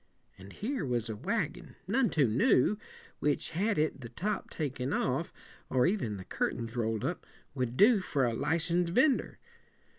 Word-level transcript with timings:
And 0.39 0.51
here 0.51 0.83
was 0.83 1.09
a 1.09 1.15
wagon, 1.15 1.75
none 1.87 2.09
too 2.09 2.27
new, 2.27 2.79
which 3.19 3.51
had 3.51 3.77
it 3.77 4.01
the 4.01 4.09
top 4.09 4.49
taken 4.49 4.93
off, 4.93 5.31
or 5.69 5.85
even 5.85 6.17
the 6.17 6.25
curtains 6.25 6.75
roll 6.75 6.95
ed 6.95 7.03
up, 7.03 7.23
would 7.53 7.77
do 7.77 7.99
for 7.99 8.25
a 8.25 8.33
li 8.33 8.57
cen 8.57 8.87
sed 8.87 8.95
vender. 8.95 9.37